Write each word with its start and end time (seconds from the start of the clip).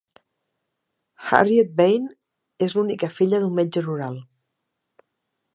Harriet 1.27 1.75
Vane 1.83 2.11
és 2.69 2.77
l'única 2.79 3.13
filla 3.19 3.45
d'un 3.45 3.55
metge 3.63 3.87
rural. 3.89 4.21